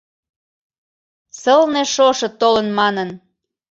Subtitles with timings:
[1.41, 3.09] СЫЛНЕ ШОШО ТОЛЫН МАНЫН